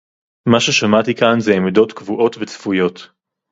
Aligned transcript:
מה 0.49 0.59
ששמעתי 0.59 1.15
כאן 1.15 1.39
זה 1.39 1.51
עמדות 1.53 1.93
קבועות 1.93 2.35
וצפויות 2.37 3.09